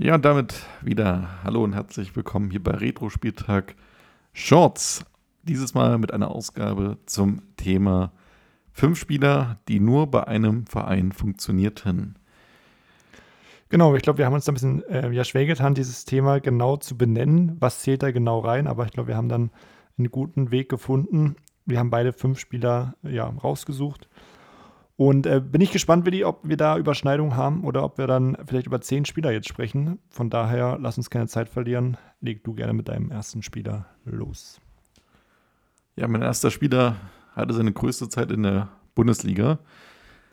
[0.00, 3.74] Ja, und damit wieder hallo und herzlich willkommen hier bei Retro-Spieltag
[4.32, 5.04] Shorts.
[5.42, 8.12] Dieses Mal mit einer Ausgabe zum Thema
[8.70, 12.16] fünf Spieler, die nur bei einem Verein funktionierten.
[13.70, 16.38] Genau, ich glaube, wir haben uns da ein bisschen äh, ja, schwer getan, dieses Thema
[16.38, 17.56] genau zu benennen.
[17.58, 18.68] Was zählt da genau rein?
[18.68, 19.50] Aber ich glaube, wir haben dann
[19.98, 21.34] einen guten Weg gefunden.
[21.66, 24.08] Wir haben beide fünf Spieler ja, rausgesucht
[24.98, 28.36] und äh, bin ich gespannt, Willi, ob wir da Überschneidungen haben oder ob wir dann
[28.46, 30.00] vielleicht über zehn Spieler jetzt sprechen.
[30.10, 31.96] Von daher, lass uns keine Zeit verlieren.
[32.20, 34.60] Leg du gerne mit deinem ersten Spieler los.
[35.94, 36.96] Ja, mein erster Spieler
[37.36, 39.60] hatte seine größte Zeit in der Bundesliga.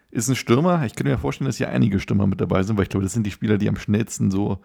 [0.09, 0.83] Ist ein Stürmer.
[0.83, 3.13] Ich könnte mir vorstellen, dass hier einige Stürmer mit dabei sind, weil ich glaube, das
[3.13, 4.63] sind die Spieler, die am schnellsten so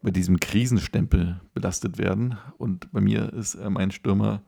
[0.00, 2.38] mit diesem Krisenstempel belastet werden.
[2.56, 4.42] Und bei mir ist mein Stürmer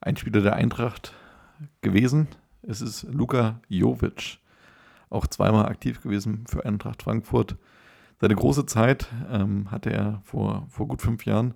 [0.00, 1.14] ein Spieler der Eintracht
[1.82, 2.26] gewesen
[2.62, 4.38] es ist Luka Jovic,
[5.10, 7.56] auch zweimal aktiv gewesen für Eintracht Frankfurt.
[8.20, 11.54] Seine große Zeit ähm, hatte er vor, vor gut fünf Jahren.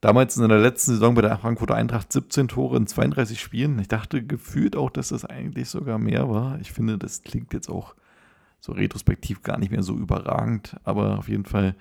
[0.00, 3.78] Damals in seiner letzten Saison bei der Frankfurter Eintracht 17 Tore in 32 Spielen.
[3.78, 6.58] Ich dachte gefühlt auch, dass das eigentlich sogar mehr war.
[6.60, 7.94] Ich finde, das klingt jetzt auch
[8.60, 10.76] so retrospektiv gar nicht mehr so überragend.
[10.84, 11.76] Aber auf jeden Fall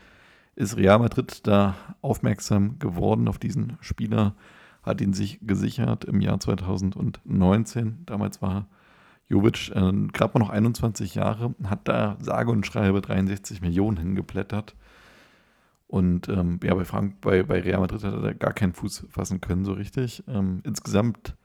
[0.56, 4.36] ist Real Madrid da aufmerksam geworden auf diesen Spieler
[4.84, 8.06] hat ihn sich gesichert im Jahr 2019.
[8.06, 8.68] Damals war
[9.28, 14.76] Jovic äh, gerade mal noch 21 Jahre, hat da sage und schreibe 63 Millionen hingeplättert.
[15.88, 19.42] Und ähm, ja, bei, Frank, bei, bei Real Madrid hat er gar keinen Fuß fassen
[19.42, 20.24] können, so richtig.
[20.28, 21.36] Ähm, insgesamt,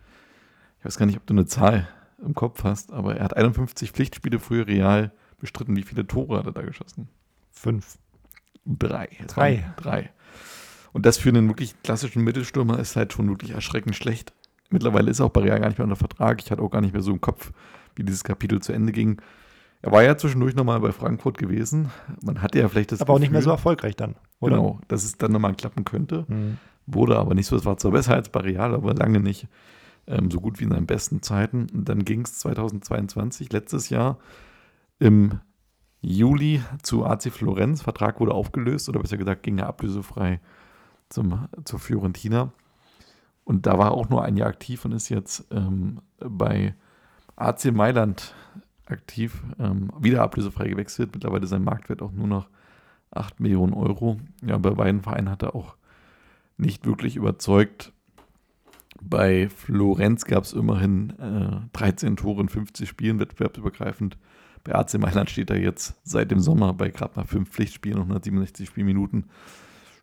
[0.79, 1.89] ich weiß gar nicht, ob du eine Zahl
[2.23, 5.77] im Kopf hast, aber er hat 51 Pflichtspiele für Real bestritten.
[5.77, 7.09] Wie viele Tore hat er da geschossen?
[7.53, 7.99] Fünf.
[8.67, 9.09] Drei.
[9.29, 9.73] Drei.
[9.77, 10.11] Drei.
[10.95, 14.33] Und das für einen wirklich klassischen Mittelstürmer ist halt schon wirklich erschreckend schlecht.
[14.71, 16.41] Mittlerweile ist auch Real gar nicht mehr unter Vertrag.
[16.41, 17.53] Ich hatte auch gar nicht mehr so im Kopf,
[17.97, 19.21] wie dieses Kapitel zu Ende ging.
[19.83, 21.91] Er war ja zwischendurch nochmal bei Frankfurt gewesen.
[22.23, 23.01] Man hatte ja vielleicht das.
[23.01, 24.57] Aber Gefühl, auch nicht mehr so erfolgreich dann, oder?
[24.57, 26.27] Genau, dass es dann nochmal klappen könnte.
[26.29, 26.59] Mhm.
[26.87, 27.57] Wurde aber nicht so.
[27.57, 29.49] Es war zwar besser als bei Real, aber lange nicht
[30.07, 31.67] ähm, so gut wie in seinen besten Zeiten.
[31.75, 34.19] Und dann ging es 2022, letztes Jahr,
[35.01, 35.41] im
[36.03, 37.83] Juli zu AC Florenz.
[37.83, 40.41] Vertrag wurde aufgelöst oder besser gesagt ging er ablösefrei
[41.15, 42.53] zum, zur Fiorentina.
[43.45, 46.75] Und da war auch nur ein Jahr aktiv und ist jetzt ähm, bei
[47.37, 48.35] AC Mailand
[48.87, 51.11] aktiv, ähm, wieder ablösefrei gewechselt.
[51.15, 52.49] Mittlerweile sein Marktwert auch nur noch
[53.11, 54.19] 8 Millionen Euro.
[54.45, 55.77] Ja, bei beiden Vereinen hat er auch
[56.57, 57.93] nicht wirklich überzeugt.
[59.01, 64.17] Bei Florenz gab es immerhin äh, 13 Tore in 50 Spielen, wettbewerbsübergreifend.
[64.63, 68.05] Bei AC Mailand steht er jetzt seit dem Sommer bei gerade mal 5 Pflichtspielen und
[68.05, 69.27] 167 Spielminuten.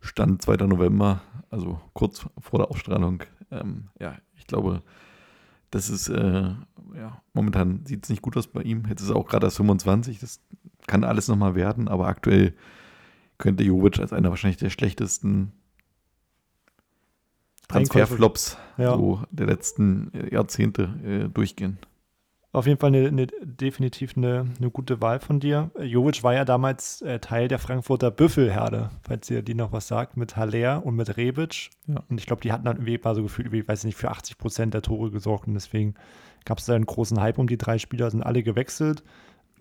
[0.01, 0.67] Stand 2.
[0.67, 3.23] November, also kurz vor der Ausstrahlung.
[3.51, 4.81] Ähm, ja, ich glaube,
[5.69, 6.50] das ist, äh,
[6.95, 8.84] ja, momentan sieht es nicht gut aus bei ihm.
[8.89, 10.41] Jetzt ist er auch gerade erst 25, das
[10.88, 12.53] kann alles nochmal werden, aber aktuell
[13.38, 15.53] könnte Jovic als einer wahrscheinlich der schlechtesten
[17.68, 18.95] Transferflops ja.
[18.95, 21.79] so der letzten Jahrzehnte äh, durchgehen.
[22.53, 25.72] Auf jeden Fall eine, eine definitiv eine, eine, gute Wahl von dir.
[25.79, 30.17] Jovic war ja damals äh, Teil der Frankfurter Büffelherde, falls ihr die noch was sagt,
[30.17, 31.69] mit Haller und mit Rebic.
[31.88, 32.03] Ja.
[32.09, 34.38] Und ich glaube, die hatten dann irgendwie mal so gefühlt, ich weiß nicht, für 80
[34.38, 35.47] Prozent der Tore gesorgt.
[35.47, 35.95] Und deswegen
[36.44, 39.01] gab es da einen großen Hype um die drei Spieler, sind alle gewechselt,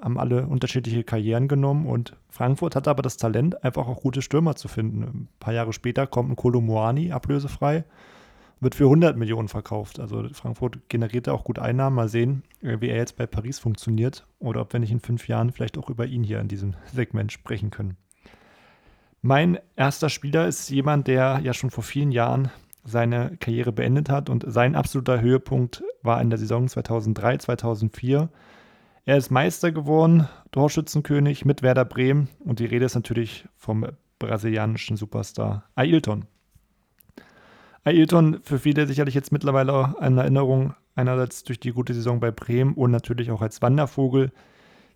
[0.00, 1.86] haben alle unterschiedliche Karrieren genommen.
[1.86, 5.02] Und Frankfurt hat aber das Talent, einfach auch gute Stürmer zu finden.
[5.02, 7.84] Ein paar Jahre später kommt ein Kolo Moani ablösefrei
[8.60, 9.98] wird für 100 Millionen verkauft.
[9.98, 11.96] Also Frankfurt generiert auch gut Einnahmen.
[11.96, 15.28] Mal sehen, äh, wie er jetzt bei Paris funktioniert oder ob wir nicht in fünf
[15.28, 17.96] Jahren vielleicht auch über ihn hier in diesem Segment sprechen können.
[19.22, 22.50] Mein erster Spieler ist jemand, der ja schon vor vielen Jahren
[22.84, 28.30] seine Karriere beendet hat und sein absoluter Höhepunkt war in der Saison 2003, 2004.
[29.04, 33.86] Er ist Meister geworden, Torschützenkönig mit Werder Bremen und die Rede ist natürlich vom
[34.18, 36.26] brasilianischen Superstar Ailton.
[37.84, 42.74] Ailton für viele sicherlich jetzt mittlerweile eine Erinnerung, einerseits durch die gute Saison bei Bremen
[42.74, 44.32] und natürlich auch als Wandervogel.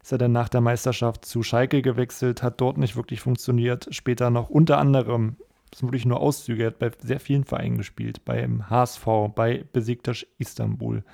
[0.03, 3.88] Ist er dann nach der Meisterschaft zu Schalke gewechselt, hat dort nicht wirklich funktioniert.
[3.91, 5.37] Später noch unter anderem,
[5.70, 10.26] das sind wirklich nur Auszüge, hat bei sehr vielen Vereinen gespielt, beim HSV, bei Besiktas
[10.37, 11.05] Istanbul,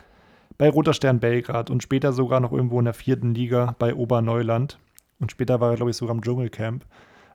[0.59, 4.81] bei Roter Stern Belgrad und später sogar noch irgendwo in der vierten Liga bei Oberneuland.
[5.21, 6.85] Und später war er, glaube ich, sogar im Dschungelcamp.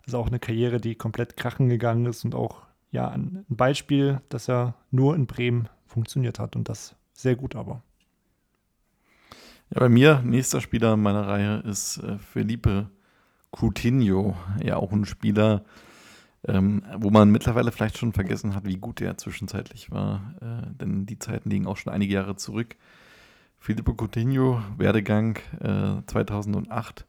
[0.06, 4.48] Also auch eine Karriere, die komplett krachen gegangen ist und auch ja, ein Beispiel, dass
[4.48, 7.82] er nur in Bremen funktioniert hat und das sehr gut aber.
[9.70, 12.90] Ja, bei mir, nächster Spieler in meiner Reihe ist äh, Felipe
[13.52, 14.36] Coutinho.
[14.64, 15.64] Ja, auch ein Spieler,
[16.48, 20.36] ähm, wo man mittlerweile vielleicht schon vergessen hat, wie gut er zwischenzeitlich war.
[20.42, 22.76] Äh, denn die Zeiten liegen auch schon einige Jahre zurück.
[23.58, 27.08] Felipe Coutinho, Werdegang äh, 2008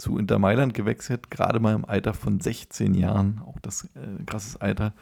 [0.00, 4.56] zu Inter Mailand gewechselt, gerade mal im Alter von 16 Jahren, auch das äh, krasses
[4.56, 4.92] Alter.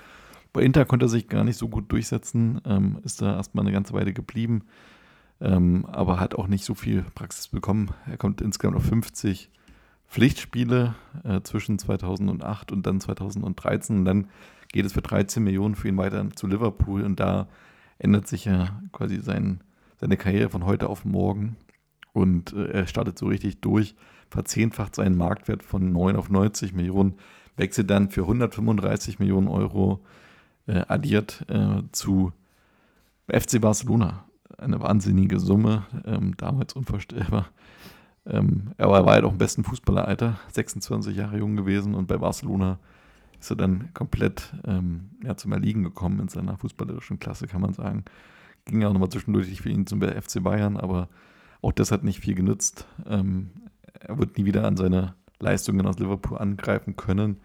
[0.52, 3.72] Bei Inter konnte er sich gar nicht so gut durchsetzen, ähm, ist da erstmal eine
[3.72, 4.64] ganze Weile geblieben,
[5.40, 7.90] ähm, aber hat auch nicht so viel Praxis bekommen.
[8.06, 9.50] Er kommt insgesamt auf 50
[10.08, 14.28] Pflichtspiele äh, zwischen 2008 und dann 2013 und dann
[14.72, 17.02] geht es für 13 Millionen für ihn weiter zu Liverpool.
[17.02, 17.48] Und da
[17.98, 19.62] ändert sich ja quasi sein,
[19.96, 21.56] seine Karriere von heute auf morgen.
[22.12, 23.94] Und äh, er startet so richtig durch
[24.30, 27.14] verzehnfacht seinen Marktwert von 9 auf 90 Millionen,
[27.56, 30.00] wechselt dann für 135 Millionen Euro
[30.66, 32.32] äh, addiert äh, zu
[33.28, 34.24] FC Barcelona.
[34.56, 37.48] Eine wahnsinnige Summe, ähm, damals unvorstellbar.
[38.26, 42.78] Ähm, er war halt auch im besten Fußballeralter, 26 Jahre jung gewesen und bei Barcelona
[43.40, 47.72] ist er dann komplett ähm, ja, zum Erliegen gekommen in seiner fußballerischen Klasse, kann man
[47.72, 48.04] sagen.
[48.64, 51.08] Ging ja auch nochmal zwischendurch für ihn zum FC Bayern, aber
[51.62, 52.86] auch das hat nicht viel genützt.
[53.06, 53.50] Ähm,
[54.00, 57.40] er wird nie wieder an seine Leistungen aus Liverpool angreifen können.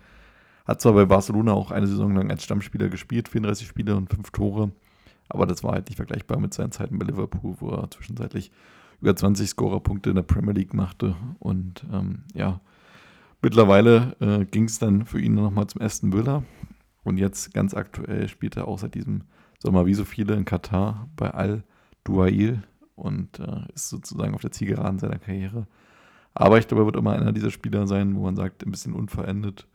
[0.66, 4.32] Hat zwar bei Barcelona auch eine Saison lang als Stammspieler gespielt, 34 Spiele und 5
[4.32, 4.72] Tore,
[5.30, 8.52] aber das war halt nicht vergleichbar mit seinen Zeiten bei Liverpool, wo er zwischenzeitlich
[9.02, 11.16] über 20 Scorerpunkte in der Premier League machte.
[11.40, 12.62] Und ähm, ja,
[13.42, 16.44] mittlerweile äh, ging es dann für ihn nochmal zum Aston Villa.
[17.04, 19.24] Und jetzt ganz aktuell spielt er auch seit diesem
[19.60, 21.64] Sommer wie so viele in Katar bei Al
[22.06, 22.64] Duail
[22.96, 25.68] und äh, ist sozusagen auf der Zielgeraden seiner Karriere.
[26.34, 28.94] Aber ich glaube, er wird immer einer dieser Spieler sein, wo man sagt, ein bisschen
[28.94, 29.68] unverendet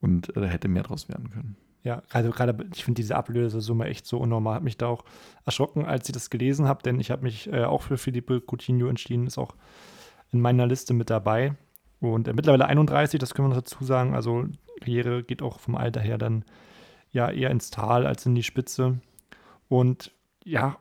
[0.00, 1.56] und äh, hätte mehr draus werden können.
[1.82, 4.56] Ja, also gerade, ich finde diese Ablösesumme echt so unnormal.
[4.56, 5.04] Hat mich da auch
[5.46, 8.88] erschrocken, als ich das gelesen habe, denn ich habe mich äh, auch für Felipe Coutinho
[8.88, 9.54] entschieden, ist auch
[10.30, 11.54] in meiner Liste mit dabei.
[12.00, 14.14] Und äh, mittlerweile 31, das können wir noch dazu sagen.
[14.14, 14.46] Also
[14.80, 16.44] Karriere geht auch vom Alter her dann
[17.12, 19.00] ja eher ins Tal als in die Spitze.
[19.68, 20.12] Und
[20.44, 20.76] ja,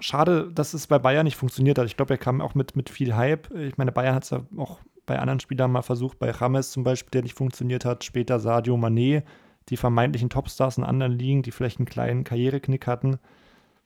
[0.00, 1.86] schade, dass es bei Bayern nicht funktioniert hat.
[1.86, 3.52] Ich glaube, er kam auch mit, mit viel Hype.
[3.54, 6.82] Ich meine, Bayern hat es ja auch bei anderen Spielern mal versucht, bei Rames zum
[6.82, 8.04] Beispiel, der nicht funktioniert hat.
[8.04, 9.22] Später Sadio Mané,
[9.68, 13.18] die vermeintlichen Topstars in anderen Ligen, die vielleicht einen kleinen Karriereknick hatten.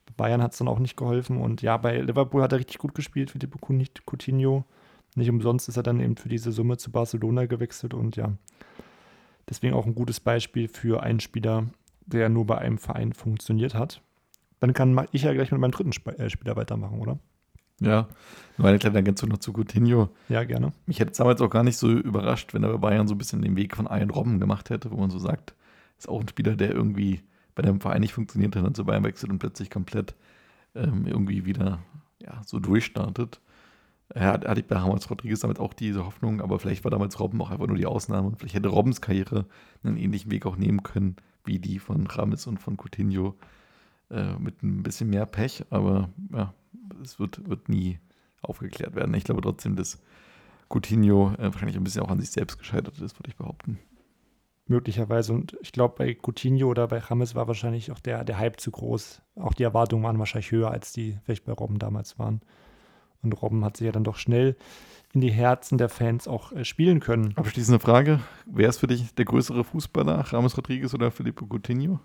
[0.07, 1.37] Bei Bayern hat es dann auch nicht geholfen.
[1.37, 4.65] Und ja, bei Liverpool hat er richtig gut gespielt für die Coutinho.
[5.15, 7.95] Nicht umsonst ist er dann eben für diese Summe zu Barcelona gewechselt.
[7.95, 8.33] Und ja,
[9.49, 11.67] deswegen auch ein gutes Beispiel für einen Spieler,
[12.07, 14.03] der nur bei einem Verein funktioniert hat.
[14.61, 17.19] Dann kann ich ja gleich mit meinem dritten Sp äh, Spieler weitermachen, oder?
[17.81, 18.09] Ja,
[18.59, 20.11] nur eine kleine Ergänzung noch zu Coutinho.
[20.29, 20.73] Ja, gerne.
[20.85, 23.19] Mich hätte es damals auch gar nicht so überrascht, wenn er bei Bayern so ein
[23.19, 25.55] bisschen den Weg von Ian Robben gemacht hätte, wo man so sagt,
[25.99, 27.23] ist auch ein Spieler, der irgendwie
[27.55, 30.15] bei dem Verein nicht funktioniert hat, dann zu Bayern wechselt und plötzlich komplett
[30.75, 31.79] ähm, irgendwie wieder
[32.19, 33.41] ja, so durchstartet.
[34.13, 37.19] Er hat, hatte ich bei Hamas Rodriguez damit auch diese Hoffnung, aber vielleicht war damals
[37.19, 38.33] Robben auch einfach nur die Ausnahme.
[38.37, 39.47] Vielleicht hätte Robbens Karriere
[39.83, 43.37] einen ähnlichen Weg auch nehmen können, wie die von Rames und von Coutinho
[44.11, 46.55] äh, mit ein bisschen mehr Pech, aber ja,
[47.03, 47.99] es wird, wird nie
[48.43, 49.15] aufgeklärt werden.
[49.15, 50.01] Ich glaube trotzdem, dass
[50.69, 53.79] Coutinho äh, wahrscheinlich ein bisschen auch an sich selbst gescheitert ist, würde ich behaupten.
[54.67, 55.33] Möglicherweise.
[55.33, 58.71] Und ich glaube, bei Coutinho oder bei James war wahrscheinlich auch der, der Hype zu
[58.71, 59.21] groß.
[59.35, 62.41] Auch die Erwartungen waren wahrscheinlich höher, als die vielleicht bei Robben damals waren.
[63.23, 64.57] Und Robben hat sich ja dann doch schnell
[65.13, 67.33] in die Herzen der Fans auch äh, spielen können.
[67.37, 71.99] Abschließende Frage: Wer ist für dich der größere Fußballer, James Rodriguez oder Felipe Coutinho?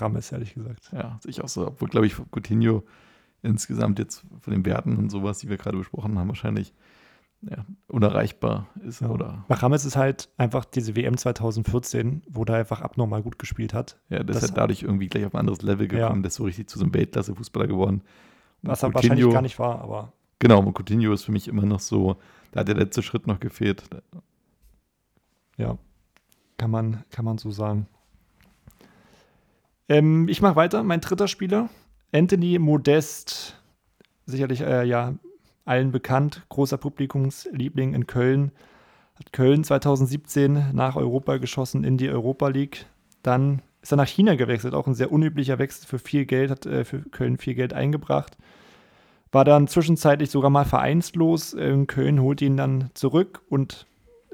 [0.00, 0.90] Rames, ehrlich gesagt.
[0.92, 1.68] Ja, ich auch so.
[1.68, 2.82] Obwohl, glaube ich, Coutinho
[3.42, 6.72] insgesamt jetzt von den Werten und sowas, die wir gerade besprochen haben, wahrscheinlich
[7.42, 9.00] ja, unerreichbar ist.
[9.00, 9.08] Ja.
[9.08, 13.74] Oder Bei Rames ist halt einfach diese WM 2014, wo der einfach abnormal gut gespielt
[13.74, 13.98] hat.
[14.08, 16.22] Ja, das, das ist dadurch irgendwie gleich auf ein anderes Level gekommen, ja.
[16.22, 18.02] der ist so richtig zu so einem Weltklasse-Fußballer geworden.
[18.62, 20.12] Und Was er wahrscheinlich gar nicht war, aber.
[20.38, 22.16] Genau, und Coutinho ist für mich immer noch so,
[22.52, 23.84] da hat der letzte Schritt noch gefehlt.
[25.56, 25.78] Ja,
[26.58, 27.86] kann man, kann man so sagen.
[29.88, 30.82] Ähm, ich mache weiter.
[30.82, 31.68] Mein dritter Spieler,
[32.12, 33.60] Anthony Modest,
[34.26, 35.14] sicherlich äh, ja
[35.64, 38.52] allen bekannt, großer Publikumsliebling in Köln.
[39.16, 42.86] Hat Köln 2017 nach Europa geschossen in die Europa League.
[43.22, 46.66] Dann ist er nach China gewechselt, auch ein sehr unüblicher Wechsel für viel Geld, hat
[46.66, 48.36] äh, für Köln viel Geld eingebracht.
[49.32, 51.52] War dann zwischenzeitlich sogar mal vereinslos.
[51.52, 53.86] In Köln holt ihn dann zurück und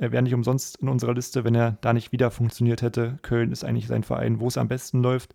[0.02, 3.20] er wäre nicht umsonst in unserer Liste, wenn er da nicht wieder funktioniert hätte.
[3.22, 5.32] Köln ist eigentlich sein Verein, wo es am besten läuft.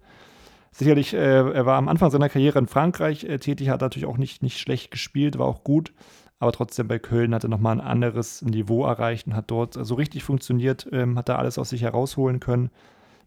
[0.74, 4.18] Sicherlich, äh, er war am Anfang seiner Karriere in Frankreich äh, tätig, hat natürlich auch
[4.18, 5.94] nicht, nicht schlecht gespielt, war auch gut.
[6.40, 9.96] Aber trotzdem bei Köln hat er nochmal ein anderes Niveau erreicht und hat dort so
[9.96, 12.70] richtig funktioniert, ähm, hat da alles aus sich herausholen können.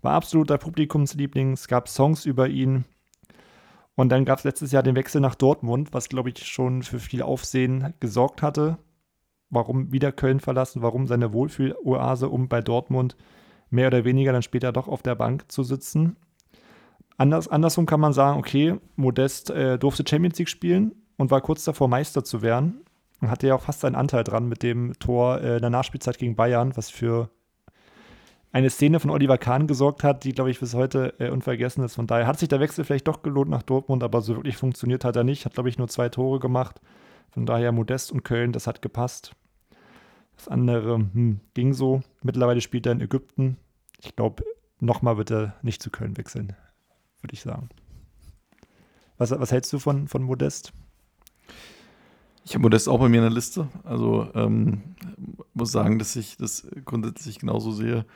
[0.02, 2.84] War absoluter Publikumsliebling, es gab Songs über ihn.
[3.94, 6.98] Und dann gab es letztes Jahr den Wechsel nach Dortmund, was, glaube ich, schon für
[6.98, 8.76] viel Aufsehen gesorgt hatte
[9.50, 13.16] warum wieder Köln verlassen, warum seine Wohlfühloase, um bei Dortmund
[13.68, 16.16] mehr oder weniger dann später doch auf der Bank zu sitzen.
[17.16, 21.64] Anders, andersrum kann man sagen, okay, Modest äh, durfte Champions League spielen und war kurz
[21.64, 22.80] davor Meister zu werden.
[23.20, 26.16] und hatte ja auch fast seinen Anteil dran mit dem Tor äh, in der Nachspielzeit
[26.16, 27.28] gegen Bayern, was für
[28.52, 31.94] eine Szene von Oliver Kahn gesorgt hat, die, glaube ich, bis heute äh, unvergessen ist.
[31.94, 35.04] Von daher hat sich der Wechsel vielleicht doch gelohnt nach Dortmund, aber so wirklich funktioniert
[35.04, 35.44] hat er nicht.
[35.44, 36.80] Hat, glaube ich, nur zwei Tore gemacht.
[37.30, 39.32] Von daher Modest und Köln, das hat gepasst.
[40.40, 42.00] Das andere hm, ging so.
[42.22, 43.58] Mittlerweile spielt er in Ägypten.
[43.98, 44.42] Ich glaube,
[44.78, 46.54] nochmal wird er nicht zu Köln wechseln,
[47.20, 47.68] würde ich sagen.
[49.18, 50.72] Was, was hältst du von, von Modest?
[52.46, 53.68] Ich habe Modest auch bei mir in der Liste.
[53.84, 54.80] Also ähm,
[55.52, 58.06] muss sagen, dass ich das grundsätzlich genauso sehe.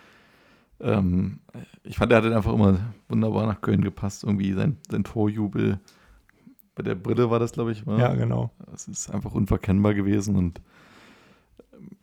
[0.81, 1.41] Ähm,
[1.83, 4.25] ich fand, er hat einfach immer wunderbar nach Köln gepasst.
[4.25, 5.79] Irgendwie sein, sein Torjubel.
[6.75, 7.87] Bei der Brille war das, glaube ich.
[7.87, 7.99] War.
[7.99, 8.51] Ja, genau.
[8.73, 10.63] Es ist einfach unverkennbar gewesen und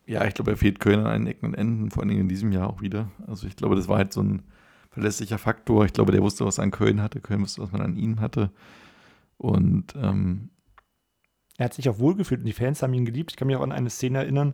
[0.06, 2.30] ja, ich glaube, er fehlt Köln an allen Ecken und Enden, vor allen Dingen in
[2.30, 3.10] diesem Jahr auch wieder.
[3.28, 4.44] Also ich glaube, das war halt so ein
[4.90, 5.86] verlässlicher Faktor.
[5.86, 7.22] Ich glaube, der wusste, was er an Köln hatte.
[7.22, 8.52] Köln wusste, was man an ihm hatte.
[9.38, 10.50] Und ähm,
[11.58, 13.32] er hat sich auch wohlgefühlt und die Fans haben ihn geliebt.
[13.32, 14.54] Ich kann mich auch an eine Szene erinnern,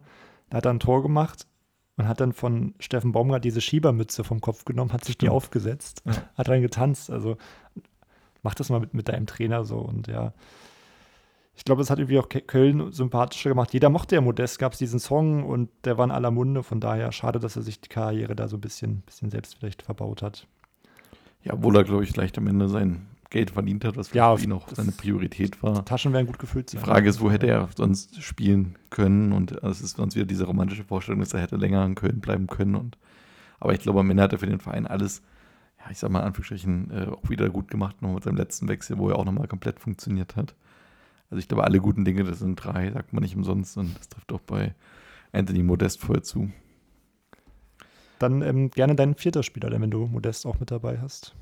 [0.49, 1.47] da hat er ein Tor gemacht
[1.95, 5.31] und hat dann von Steffen Baumgart diese Schiebermütze vom Kopf genommen, hat sich Stimmt.
[5.31, 6.13] die aufgesetzt, ja.
[6.35, 7.09] hat dann getanzt.
[7.09, 7.37] Also
[8.43, 10.33] mach das mal mit, mit deinem Trainer so und ja
[11.57, 13.73] ich glaube, es hat irgendwie auch Köln sympathischer gemacht.
[13.73, 16.61] Jeder mochte ja Modest, gab es diesen Song und der war in aller Munde.
[16.61, 19.81] Von daher schade, dass er sich die Karriere da so ein bisschen, bisschen selbst vielleicht
[19.81, 20.45] verbaut hat.
[21.43, 24.35] Ja, obwohl er, glaube ich, leicht am Ende sein Geld verdient hat, was für ja,
[24.37, 25.83] ihn auch seine Priorität war.
[25.83, 26.79] Taschen wären gut gefüllt sein.
[26.79, 29.33] Die Frage ist, wo hätte er sonst spielen können?
[29.33, 32.45] Und es ist sonst wieder diese romantische Vorstellung, dass er hätte länger in Köln bleiben
[32.45, 32.75] können.
[32.75, 32.99] Und,
[33.59, 35.23] aber ich glaube, am Ende hat er für den Verein alles,
[35.79, 38.67] ja, ich sag mal in Anführungsstrichen, äh, auch wieder gut gemacht, noch mit seinem letzten
[38.67, 40.53] Wechsel, wo er auch nochmal komplett funktioniert hat.
[41.29, 44.07] Also ich glaube, alle guten Dinge, das sind drei, sagt man nicht umsonst und das
[44.09, 44.73] trifft auch bei
[45.31, 46.51] Anthony Modest voll zu.
[48.19, 51.35] Dann ähm, gerne dein vierter Spieler, wenn du Modest auch mit dabei hast.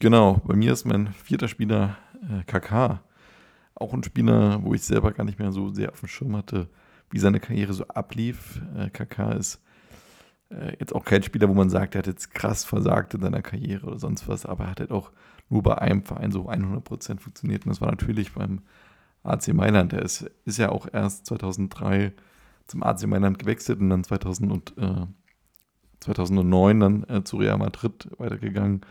[0.00, 3.02] Genau, bei mir ist mein vierter Spieler äh, KK.
[3.74, 6.68] Auch ein Spieler, wo ich selber gar nicht mehr so sehr auf dem Schirm hatte,
[7.10, 8.62] wie seine Karriere so ablief.
[8.76, 9.60] Äh, KK ist
[10.50, 13.42] äh, jetzt auch kein Spieler, wo man sagt, er hat jetzt krass versagt in seiner
[13.42, 15.10] Karriere oder sonst was, aber er hat halt auch
[15.48, 17.66] nur bei einem Verein so 100% funktioniert.
[17.66, 18.62] Und das war natürlich beim
[19.26, 19.92] AC Mailand.
[19.92, 22.12] Er ist, ist ja auch erst 2003
[22.66, 25.06] zum AC Mailand gewechselt und dann 2000 und, äh,
[26.00, 28.82] 2009 dann äh, zu Real Madrid weitergegangen.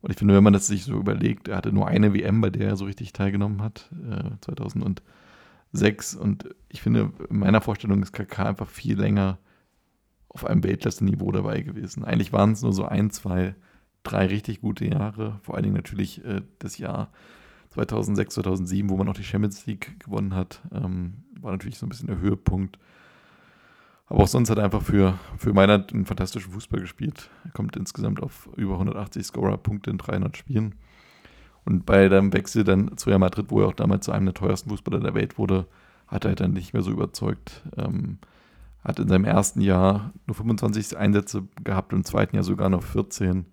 [0.00, 2.50] Und ich finde, wenn man das sich so überlegt, er hatte nur eine WM, bei
[2.50, 6.14] der er so richtig teilgenommen hat, äh, 2006.
[6.14, 9.38] Und ich finde, in meiner Vorstellung ist KK einfach viel länger
[10.28, 12.04] auf einem Weltklasse-Niveau dabei gewesen.
[12.04, 13.54] Eigentlich waren es nur so ein, zwei,
[14.02, 15.38] drei richtig gute Jahre.
[15.42, 17.10] Vor allen Dingen natürlich äh, das Jahr
[17.70, 21.88] 2006, 2007, wo man auch die Champions League gewonnen hat, ähm, war natürlich so ein
[21.88, 22.78] bisschen der Höhepunkt.
[24.06, 27.30] Aber auch sonst hat er einfach für, für Mailand einen fantastischen Fußball gespielt.
[27.44, 30.74] Er kommt insgesamt auf über 180 Scorer-Punkte in 300 Spielen.
[31.64, 34.34] Und bei dem Wechsel dann zu Real Madrid, wo er auch damals zu einem der
[34.34, 35.66] teuersten Fußballer der Welt wurde,
[36.08, 37.62] hat er dann nicht mehr so überzeugt.
[37.76, 38.18] Ähm,
[38.82, 43.46] hat in seinem ersten Jahr nur 25 Einsätze gehabt, im zweiten Jahr sogar noch 14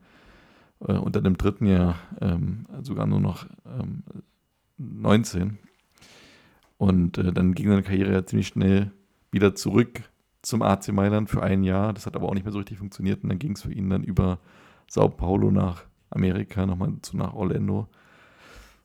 [0.86, 4.04] äh, dann im dritten Jahr ähm, sogar nur noch ähm,
[4.78, 5.58] 19.
[6.78, 8.92] Und äh, dann ging seine Karriere ja ziemlich schnell
[9.32, 10.04] wieder zurück
[10.42, 11.94] zum AC Mailand für ein Jahr.
[11.94, 13.24] Das hat aber auch nicht mehr so richtig funktioniert.
[13.24, 14.40] Und dann ging es für ihn dann über
[14.88, 17.88] Sao Paulo nach Amerika, nochmal zu nach Orlando.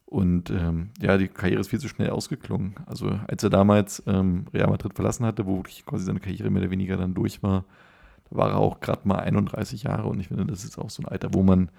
[0.06, 2.74] Und ähm, ja, die Karriere ist viel zu schnell ausgeklungen.
[2.86, 6.70] Also als er damals ähm, Real Madrid verlassen hatte, wo quasi seine Karriere mehr oder
[6.70, 7.64] weniger dann durch war,
[8.34, 11.08] war er auch gerade mal 31 Jahre und ich finde, das ist auch so ein
[11.08, 11.70] Alter, wo man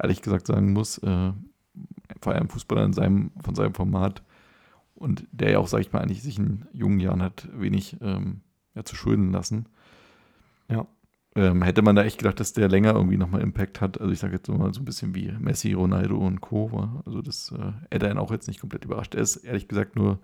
[0.00, 1.32] ehrlich gesagt sagen muss, äh,
[2.20, 4.22] vor allem Fußballer in seinem, von seinem Format
[4.94, 8.40] und der ja auch, sag ich mal, eigentlich sich in jungen Jahren hat wenig ähm,
[8.74, 9.66] ja, zu schulden lassen.
[10.68, 10.86] Ja.
[11.34, 14.00] Ähm, hätte man da echt gedacht, dass der länger irgendwie nochmal Impact hat.
[14.00, 16.72] Also ich sage jetzt mal so ein bisschen wie Messi, Ronaldo und Co.
[16.72, 17.02] War.
[17.04, 19.14] Also das äh, hätte einen auch jetzt nicht komplett überrascht.
[19.14, 20.18] Er ist ehrlich gesagt nur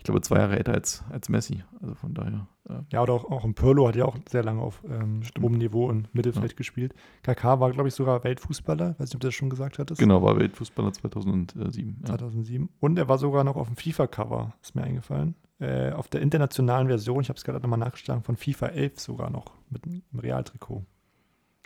[0.00, 1.62] ich glaube, zwei Jahre älter als, als Messi.
[1.82, 2.46] Also von daher.
[2.66, 5.58] Ja, ja oder auch, auch ein Pirlo hat ja auch sehr lange auf ähm, hohem
[5.58, 6.56] Niveau und Mittelfeld ja.
[6.56, 6.94] gespielt.
[7.22, 8.94] KK war, glaube ich, sogar Weltfußballer.
[8.98, 10.00] Weiß nicht, ob du das schon gesagt hattest.
[10.00, 11.98] Genau, war Weltfußballer 2007.
[12.00, 12.06] Ja.
[12.06, 12.70] 2007.
[12.80, 15.34] Und er war sogar noch auf dem FIFA-Cover, ist mir eingefallen.
[15.58, 19.28] Äh, auf der internationalen Version, ich habe es gerade nochmal nachgeschlagen, von FIFA 11 sogar
[19.28, 20.86] noch mit einem Realtrikot.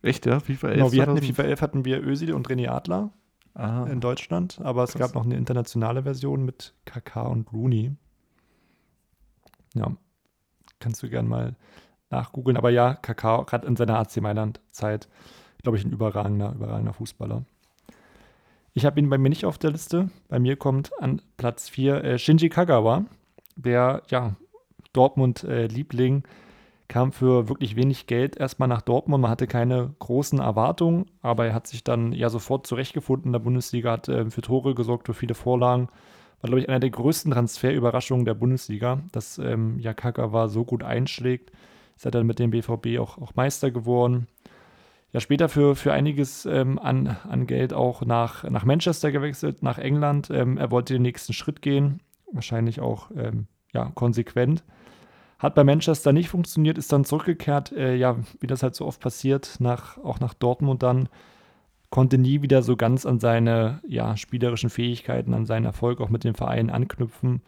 [0.03, 0.41] Echt, ja?
[0.41, 0.77] FIFA 11?
[0.77, 3.13] Genau, wir hatten FIFA 11 hatten wir Özil und René Adler
[3.55, 3.87] Aha.
[3.87, 5.13] in Deutschland, aber es Krass.
[5.13, 7.93] gab noch eine internationale Version mit KK und Rooney.
[9.75, 9.97] Ja,
[10.81, 11.57] kannst du gern mal
[12.11, 12.57] nachgoogeln.
[12.57, 15.09] Aber ja, Kakao, gerade in seiner AC Mailand-Zeit,
[15.63, 17.45] glaube ich, ein überragender, überragender Fußballer.
[18.73, 20.11] Ich habe ihn bei mir nicht auf der Liste.
[20.29, 23.05] Bei mir kommt an Platz 4 äh, Shinji Kagawa,
[23.57, 24.35] der, ja,
[24.93, 26.29] Dortmund-Liebling, äh,
[26.89, 29.23] kam für wirklich wenig Geld erstmal nach Dortmund.
[29.23, 33.41] Man hatte keine großen Erwartungen, aber er hat sich dann ja sofort zurechtgefunden in der
[33.41, 35.89] Bundesliga, hat äh, für Tore gesorgt, für viele Vorlagen
[36.45, 41.53] war, glaube ich, einer der größten Transferüberraschungen der Bundesliga, dass ähm, Yakagawa so gut einschlägt.
[41.97, 44.27] Ist er dann mit dem BVB auch, auch Meister geworden.
[45.15, 49.79] Ja, später für, für einiges ähm, an, an Geld auch nach, nach Manchester gewechselt, nach
[49.79, 50.29] England.
[50.31, 54.65] Ähm, er wollte den nächsten Schritt gehen, wahrscheinlich auch ähm, ja, konsequent.
[55.39, 59.01] Hat bei Manchester nicht funktioniert, ist dann zurückgekehrt, äh, ja, wie das halt so oft
[59.01, 61.09] passiert, nach, auch nach Dortmund dann
[61.95, 66.25] konnte nie wieder so ganz an seine ja, spielerischen Fähigkeiten, an seinen Erfolg auch mit
[66.25, 67.41] dem Verein anknüpfen.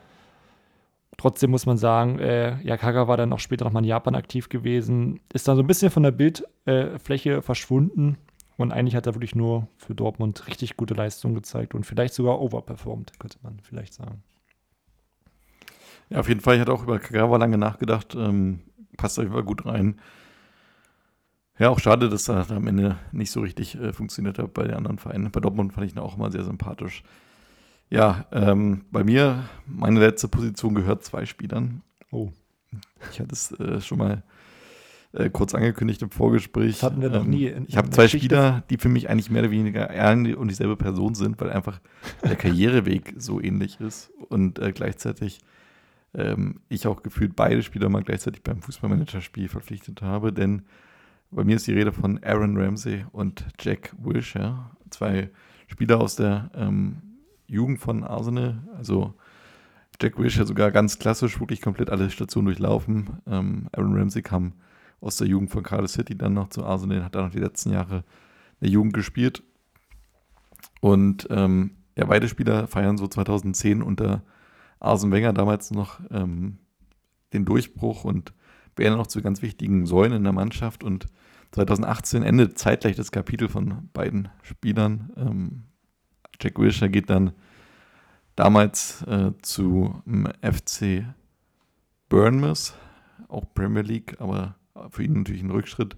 [1.17, 4.49] Trotzdem muss man sagen, äh, ja, Kaga war dann auch später nochmal in Japan aktiv
[4.49, 8.19] gewesen, ist dann so ein bisschen von der Bildfläche äh, verschwunden
[8.57, 12.41] und eigentlich hat er wirklich nur für Dortmund richtig gute Leistungen gezeigt und vielleicht sogar
[12.41, 14.23] overperformed, könnte man vielleicht sagen.
[16.09, 16.55] Ja, auf jeden Fall.
[16.55, 18.15] Ich hatte auch über Kagawa lange nachgedacht.
[18.15, 18.61] Ähm,
[18.97, 19.99] passt jeden Fall gut rein.
[21.58, 24.75] Ja, auch schade, dass er am Ende nicht so richtig äh, funktioniert hat bei den
[24.75, 25.30] anderen Vereinen.
[25.30, 27.02] Bei Dortmund fand ich ihn auch immer sehr sympathisch.
[27.88, 31.82] Ja, ähm, bei mir, meine letzte Position gehört zwei Spielern.
[32.10, 32.30] Oh.
[33.12, 34.22] Ich hatte es äh, schon mal
[35.12, 36.72] äh, kurz angekündigt im Vorgespräch.
[36.72, 37.46] Das hatten wir noch ähm, nie.
[37.46, 38.26] In, ich habe zwei Geschichte.
[38.26, 41.80] Spieler, die für mich eigentlich mehr oder weniger eine und dieselbe Person sind, weil einfach
[42.22, 45.40] der Karriereweg so ähnlich ist und äh, gleichzeitig
[46.14, 50.62] ähm, ich auch gefühlt beide Spieler mal gleichzeitig beim Fußballmanager-Spiel verpflichtet habe, denn
[51.37, 55.28] bei mir ist die Rede von Aaron Ramsey und Jack Wilshere, zwei
[55.66, 57.02] Spieler aus der ähm,
[57.47, 58.62] Jugend von Arsenal.
[58.75, 59.12] Also
[60.00, 63.21] Jack Wilshere sogar ganz klassisch, wirklich komplett alle Stationen durchlaufen.
[63.26, 64.55] Ähm, Aaron Ramsey kam
[65.02, 67.71] aus der Jugend von Cardiff City dann noch zu Arsenal, hat dann noch die letzten
[67.71, 68.02] Jahre in
[68.62, 69.43] der Jugend gespielt.
[70.81, 74.23] Und ähm, ja, beide Spieler feiern so 2010 unter
[74.81, 76.57] Arsene Wenger damals noch ähm,
[77.35, 78.33] den Durchbruch und
[78.75, 80.83] werden noch zu ganz wichtigen Säulen in der Mannschaft.
[80.83, 81.09] Und
[81.56, 85.10] 2018 endet zeitgleich das Kapitel von beiden Spielern.
[85.16, 85.62] Ähm,
[86.38, 87.32] Jack Wilshere geht dann
[88.34, 90.02] damals äh, zu
[90.42, 91.06] FC
[92.10, 92.75] Bournemouth,
[93.28, 94.56] auch Premier League, aber
[94.90, 95.97] für ihn natürlich ein Rückschritt.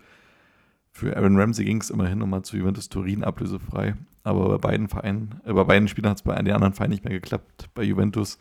[0.93, 3.97] Für Aaron Ramsey ging es immerhin nochmal zu Juventus Turin ablösefrei.
[4.23, 7.05] Aber bei beiden Vereinen, äh, bei beiden Spielern hat es bei den anderen Vereinen nicht
[7.05, 7.69] mehr geklappt.
[7.75, 8.39] Bei Juventus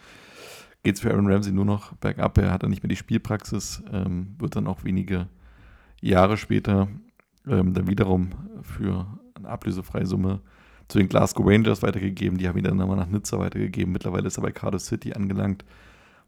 [0.83, 2.37] geht es für Aaron Ramsey nur noch bergab.
[2.37, 5.27] Er hat dann nicht mehr die Spielpraxis, ähm, wird dann auch wenige
[5.99, 6.87] Jahre später
[7.49, 8.29] ähm, dann wiederum
[8.61, 10.41] für eine ablösefreie Summe
[10.87, 12.37] zu den Glasgow Rangers weitergegeben.
[12.37, 13.91] Die haben ihn dann nochmal nach Nizza weitergegeben.
[13.91, 15.65] Mittlerweile ist er bei Cardiff City angelangt,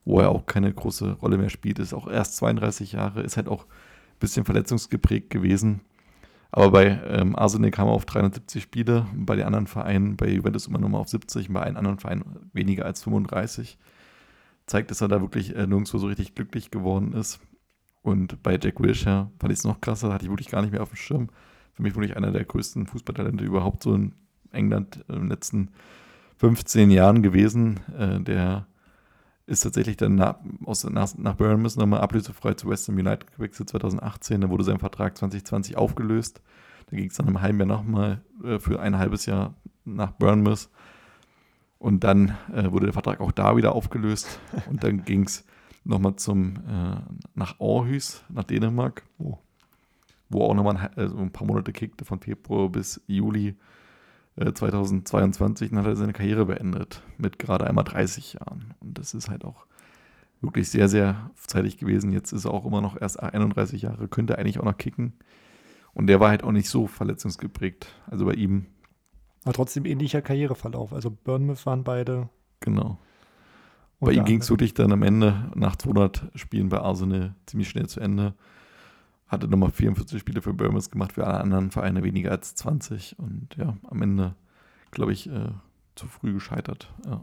[0.06, 1.80] wo er auch keine große Rolle mehr spielt.
[1.80, 5.82] Ist auch erst 32 Jahre, ist halt auch ein bisschen verletzungsgeprägt gewesen.
[6.52, 10.68] Aber bei ähm, Arsenal kam er auf 370 Spiele, bei den anderen Vereinen, bei Juventus
[10.68, 13.78] immer nur mal auf 70, bei allen anderen Vereinen weniger als 35
[14.66, 17.40] zeigt, dass er da wirklich äh, nirgendwo so richtig glücklich geworden ist.
[18.02, 20.82] Und bei Jack Wilshere fand ich es noch krasser, hatte ich wirklich gar nicht mehr
[20.82, 21.30] auf dem Schirm.
[21.74, 24.14] Für mich wirklich einer der größten Fußballtalente überhaupt so in
[24.52, 25.70] England in den letzten
[26.38, 27.80] 15 Jahren gewesen.
[27.98, 28.68] Äh, der
[29.46, 30.36] ist tatsächlich dann nach,
[30.66, 34.42] aus, nach, nach Bournemouth nochmal ablösefrei zu West Ham United gewechselt 2018.
[34.42, 36.42] Da wurde sein Vertrag 2020 aufgelöst.
[36.90, 40.70] Da ging es dann im halben Jahr nochmal äh, für ein halbes Jahr nach Bournemouth.
[41.78, 44.40] Und dann äh, wurde der Vertrag auch da wieder aufgelöst.
[44.70, 45.46] Und dann ging es
[45.90, 46.96] nochmal zum äh,
[47.36, 49.38] nach Aarhus, nach Dänemark, oh.
[50.30, 53.56] wo auch nochmal ein, also ein paar Monate kickte, von Februar bis Juli
[54.36, 55.70] äh, 2022.
[55.70, 58.74] Dann hat er seine Karriere beendet mit gerade einmal 30 Jahren.
[58.80, 59.66] Und das ist halt auch
[60.42, 62.14] wirklich sehr, sehr zeitig gewesen.
[62.14, 65.14] Jetzt ist er auch immer noch erst 31 Jahre, könnte eigentlich auch noch kicken.
[65.94, 67.88] Und der war halt auch nicht so verletzungsgeprägt.
[68.10, 68.68] Also bei ihm
[69.44, 70.94] aber trotzdem ähnlicher Karriereverlauf.
[70.94, 72.30] Also Bournemouth waren beide.
[72.60, 72.98] Genau.
[74.00, 77.88] Bei ihm ging es wirklich dann am Ende, nach 200 Spielen bei Arsenal, ziemlich schnell
[77.88, 78.34] zu Ende.
[79.28, 83.20] Hatte nochmal 44 Spiele für Bournemouth gemacht, für alle anderen Vereine weniger als 20.
[83.20, 84.36] Und ja, am Ende,
[84.92, 85.50] glaube ich, äh,
[85.96, 86.92] zu früh gescheitert.
[87.06, 87.22] Ja.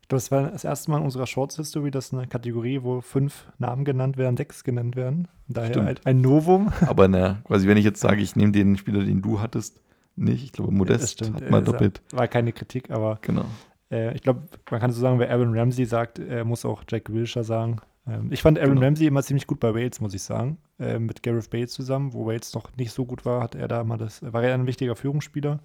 [0.00, 3.02] Ich glaube, das war das erste Mal in unserer Shorts History, dass eine Kategorie, wo
[3.02, 5.28] fünf Namen genannt werden, sechs genannt werden.
[5.48, 5.86] Daher Stimmt.
[5.86, 6.72] Halt ein Novum.
[6.86, 9.82] Aber na, quasi, wenn ich jetzt sage, ich nehme den Spieler, den du hattest,
[10.18, 10.44] nicht.
[10.44, 12.02] Ich glaube, Modest ja, hat mal doppelt.
[12.12, 13.44] War keine Kritik, aber genau.
[13.90, 17.12] Äh, ich glaube, man kann so sagen, wer Aaron Ramsey sagt, äh, muss auch Jack
[17.12, 17.80] Wilshere sagen.
[18.06, 18.86] Ähm, ich fand Aaron genau.
[18.86, 20.58] Ramsey immer ziemlich gut bei Wales, muss ich sagen.
[20.78, 23.84] Äh, mit Gareth Bale zusammen, wo Wales noch nicht so gut war, hat er da
[23.84, 25.60] mal das, war er ein wichtiger Führungsspieler.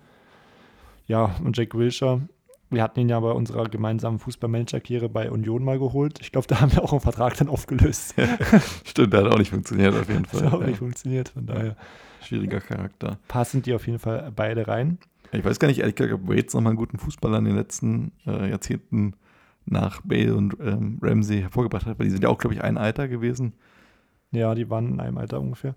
[1.06, 2.22] Ja, und Jack Wilshere,
[2.70, 6.20] wir hatten ihn ja bei unserer gemeinsamen Fußballmanager-Karriere bei Union mal geholt.
[6.22, 8.16] Ich glaube, da haben wir auch einen Vertrag dann aufgelöst.
[8.86, 10.34] Stimmt, der hat auch nicht funktioniert auf jeden Fall.
[10.44, 10.68] Das hat auch ja.
[10.68, 11.76] nicht funktioniert, von daher.
[12.22, 13.20] Schwieriger Charakter.
[13.28, 14.98] Passen die auf jeden Fall beide rein.
[15.34, 18.12] Ich weiß gar nicht, ehrlich gesagt, ob Waits nochmal einen guten Fußballer in den letzten
[18.26, 19.16] äh, Jahrzehnten
[19.66, 22.78] nach Bale und ähm, Ramsey hervorgebracht hat, weil die sind ja auch, glaube ich, ein
[22.78, 23.54] Alter gewesen.
[24.32, 25.76] Ja, die waren in einem Alter ungefähr.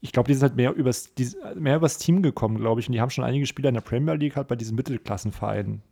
[0.00, 2.88] Ich glaube, die sind halt mehr übers, die, mehr übers Team gekommen, glaube ich.
[2.88, 5.82] Und die haben schon einige Spieler in der Premier League halt bei diesen Mittelklassenvereinen.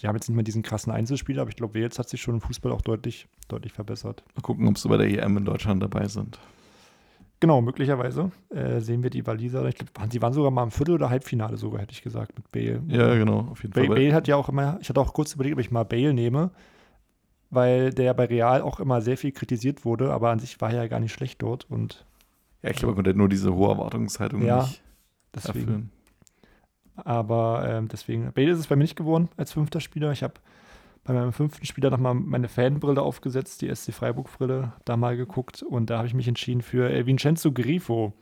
[0.00, 2.34] die haben jetzt nicht mehr diesen krassen Einzelspieler, aber ich glaube, Wales hat sich schon
[2.34, 4.24] im Fußball auch deutlich, deutlich verbessert.
[4.34, 6.40] Mal gucken, ob sie bei der EM in Deutschland dabei sind.
[7.40, 9.64] Genau, möglicherweise äh, sehen wir die Waliser.
[9.64, 12.52] Ich glaube, sie waren sogar mal im Viertel- oder Halbfinale sogar, hätte ich gesagt, mit
[12.52, 12.82] Bale.
[12.86, 13.88] Ja, genau, auf jeden Fall.
[13.88, 16.50] Bale hat ja auch immer, ich hatte auch kurz überlegt, ob ich mal Bale nehme,
[17.48, 20.82] weil der bei Real auch immer sehr viel kritisiert wurde, aber an sich war er
[20.82, 21.66] ja gar nicht schlecht dort.
[21.70, 22.04] Und
[22.62, 24.82] ja, ich glaube, man konnte nur diese hohe Erwartungshaltung ja, nicht
[25.34, 25.58] deswegen.
[25.58, 25.90] erfüllen.
[26.96, 30.12] Aber ähm, deswegen, Bale ist es bei mir nicht geworden als fünfter Spieler.
[30.12, 30.34] Ich habe
[31.04, 35.90] bei meinem fünften Spieler nochmal meine Fanbrille aufgesetzt, die SC Freiburg-Brille, da mal geguckt und
[35.90, 38.12] da habe ich mich entschieden für äh, Vincenzo Grifo.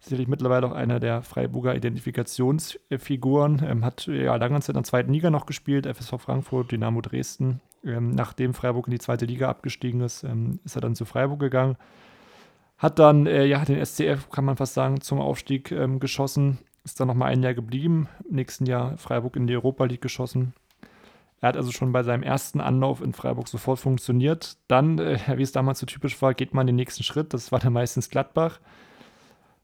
[0.00, 3.62] Sicherlich mittlerweile auch einer der Freiburger Identifikationsfiguren.
[3.64, 7.60] Ähm, hat ja lange Zeit in der zweiten Liga noch gespielt, FSV Frankfurt, Dynamo Dresden.
[7.84, 11.40] Ähm, nachdem Freiburg in die zweite Liga abgestiegen ist, ähm, ist er dann zu Freiburg
[11.40, 11.76] gegangen.
[12.78, 16.58] Hat dann äh, ja, den SCF, kann man fast sagen, zum Aufstieg ähm, geschossen.
[16.82, 18.08] Ist dann nochmal ein Jahr geblieben.
[18.26, 20.54] Im nächsten Jahr Freiburg in die Europa League geschossen.
[21.40, 24.58] Er hat also schon bei seinem ersten Anlauf in Freiburg sofort funktioniert.
[24.68, 27.32] Dann, äh, wie es damals so typisch war, geht man den nächsten Schritt.
[27.32, 28.60] Das war dann meistens Gladbach,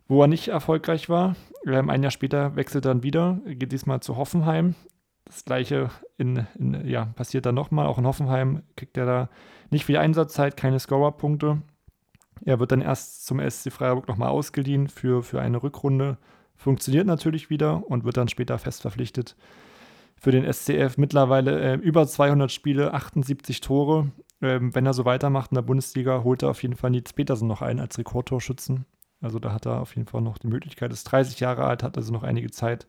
[0.08, 1.36] wo er nicht erfolgreich war.
[1.66, 4.74] Ähm, ein Jahr später wechselt er dann wieder, geht diesmal zu Hoffenheim.
[5.26, 7.86] Das gleiche in, in, ja, passiert dann nochmal.
[7.86, 9.28] Auch in Hoffenheim kriegt er da
[9.70, 11.60] nicht viel Einsatzzeit, keine Scorerpunkte.
[12.44, 16.16] Er wird dann erst zum SC Freiburg nochmal ausgeliehen für, für eine Rückrunde.
[16.54, 19.36] Funktioniert natürlich wieder und wird dann später fest verpflichtet
[20.18, 24.10] für den SCF mittlerweile äh, über 200 Spiele, 78 Tore.
[24.42, 27.48] Ähm, wenn er so weitermacht in der Bundesliga, holt er auf jeden Fall Nils Petersen
[27.48, 28.86] noch ein als Rekordtorschützen.
[29.20, 30.92] Also da hat er auf jeden Fall noch die Möglichkeit.
[30.92, 32.86] Ist 30 Jahre alt, hat also noch einige Zeit.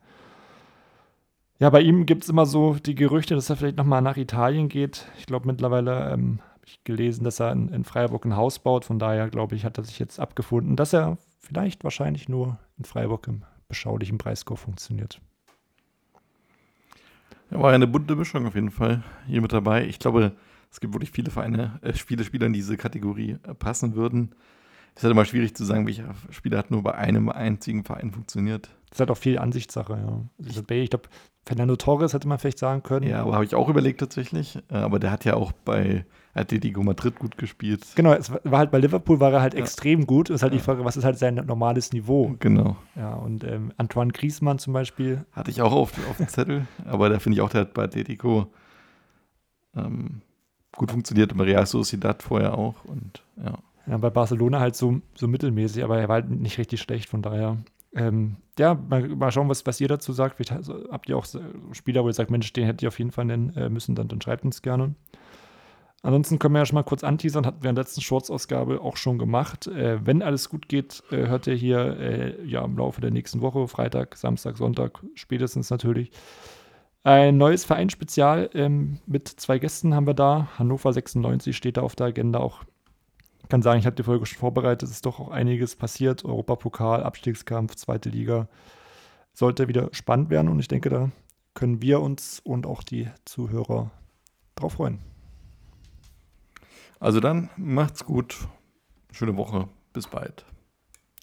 [1.60, 4.70] Ja, bei ihm gibt es immer so die Gerüchte, dass er vielleicht nochmal nach Italien
[4.70, 5.08] geht.
[5.18, 8.86] Ich glaube, mittlerweile ähm, habe ich gelesen, dass er in, in Freiburg ein Haus baut.
[8.86, 12.86] Von daher, glaube ich, hat er sich jetzt abgefunden, dass er vielleicht wahrscheinlich nur in
[12.86, 15.20] Freiburg im beschaulichen Preiskorb funktioniert.
[17.52, 19.86] Ja, war eine bunte Mischung auf jeden Fall hier mit dabei.
[19.86, 20.34] Ich glaube,
[20.70, 24.32] es gibt wirklich viele Vereine, äh, viele Spieler in diese Kategorie äh, passen würden.
[24.98, 28.12] Es ist halt immer schwierig zu sagen, welcher Spieler hat nur bei einem einzigen Verein
[28.12, 28.70] funktioniert.
[28.90, 30.22] Das ist halt auch viel Ansichtssache, ja.
[30.44, 31.08] Also ich glaube,
[31.46, 33.08] Fernando Torres hätte man vielleicht sagen können.
[33.08, 34.58] Ja, aber habe ich auch überlegt tatsächlich.
[34.72, 37.86] Äh, aber der hat ja auch bei Atletico Madrid gut gespielt.
[37.94, 39.60] Genau, es war halt bei Liverpool war er halt ja.
[39.60, 40.32] extrem gut.
[40.32, 40.58] Es ist halt ja.
[40.58, 42.36] die Frage, was ist halt sein normales Niveau?
[42.40, 42.76] Genau.
[42.96, 45.28] Ja, und ähm, Antoine Griezmann zum Beispiel.
[45.32, 47.84] Hatte ich auch auf, auf dem Zettel, aber da finde ich auch, der hat bei
[47.84, 48.52] Atletico
[49.76, 50.22] ähm,
[50.72, 51.38] gut funktioniert.
[51.38, 53.60] Bei Real Sociedad vorher auch und ja.
[53.88, 57.22] Ja, bei Barcelona halt so, so mittelmäßig, aber er war halt nicht richtig schlecht, von
[57.22, 57.58] daher.
[57.96, 60.36] Ähm, ja, mal, mal, schauen, was, was ihr dazu sagt.
[60.36, 61.26] Vielleicht also, habt ihr auch
[61.72, 64.08] Spieler, wo ihr sagt, Mensch, den hätte ich auf jeden Fall nennen äh, müssen, dann,
[64.08, 64.94] dann schreibt uns gerne.
[66.04, 68.98] Ansonsten können wir ja schon mal kurz anteasern, hatten wir in der letzten Shorts-Ausgabe auch
[68.98, 69.68] schon gemacht.
[69.68, 73.42] Äh, wenn alles gut geht, äh, hört ihr hier äh, ja im Laufe der nächsten
[73.42, 76.12] Woche, Freitag, Samstag, Sonntag, spätestens natürlich,
[77.04, 80.50] ein neues Vereinsspezial ähm, mit zwei Gästen haben wir da.
[80.60, 82.64] Hannover 96 steht da auf der Agenda auch.
[83.48, 86.26] Ich kann sagen, ich habe die Folge schon vorbereitet, es ist doch auch einiges passiert.
[86.26, 88.50] Europapokal, Abstiegskampf, zweite Liga.
[89.32, 91.12] Sollte wieder spannend werden und ich denke, da
[91.54, 93.90] können wir uns und auch die Zuhörer
[94.56, 95.00] drauf freuen.
[97.00, 98.50] Also dann macht's gut.
[99.14, 99.70] Schöne Woche.
[99.94, 100.44] Bis bald.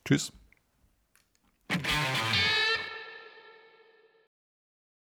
[0.07, 0.33] Tschüss.